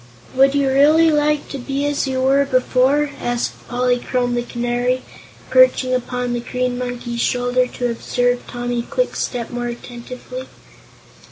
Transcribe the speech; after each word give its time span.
"Would 0.33 0.55
you 0.55 0.67
really 0.67 1.11
like 1.11 1.47
to 1.49 1.59
be 1.59 1.85
as 1.85 2.07
you 2.07 2.21
were 2.23 2.43
before?" 2.43 3.11
asked 3.21 3.67
Polychrome 3.67 4.33
the 4.33 4.41
Canary, 4.41 5.03
perching 5.51 5.93
upon 5.93 6.33
the 6.33 6.39
Green 6.39 6.75
Monkey's 6.75 7.21
shoulder 7.21 7.67
to 7.67 7.91
observe 7.91 8.47
Tommy 8.47 8.81
Kwikstep 8.81 9.51
more 9.51 9.67
attentively. 9.67 10.47